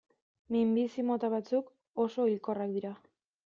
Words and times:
Minbizi 0.55 1.05
mota 1.11 1.31
batzuk 1.35 1.71
oso 2.07 2.29
hilkorrak 2.33 2.77
dira. 2.81 2.97